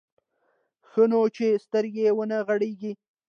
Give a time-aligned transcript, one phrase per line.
[0.89, 2.91] ښه نو چې سترګې ونه غړېږي.